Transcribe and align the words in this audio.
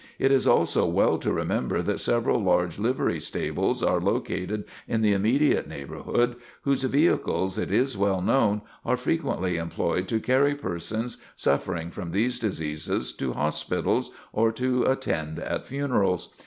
It 0.17 0.31
is 0.31 0.47
also 0.47 0.87
well 0.87 1.19
to 1.19 1.31
remember 1.31 1.83
that 1.83 1.99
several 1.99 2.41
large 2.41 2.79
livery 2.79 3.19
stables 3.19 3.83
are 3.83 4.01
located 4.01 4.63
in 4.87 5.01
the 5.01 5.13
immediate 5.13 5.67
neighborhood, 5.67 6.37
whose 6.63 6.81
vehicles, 6.85 7.59
it 7.59 7.71
is 7.71 7.95
well 7.95 8.19
known, 8.19 8.63
are 8.83 8.97
frequently 8.97 9.57
employed 9.57 10.07
to 10.07 10.19
carry 10.19 10.55
persons, 10.55 11.17
suffering 11.35 11.91
from 11.91 12.13
these 12.13 12.39
diseases, 12.39 13.13
to 13.17 13.33
hospitals, 13.33 14.09
or 14.33 14.51
to 14.53 14.85
attend 14.85 15.37
at 15.37 15.67
funerals. 15.67 16.33